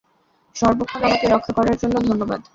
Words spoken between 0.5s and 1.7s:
সর্বক্ষণ আমাকে রক্ষা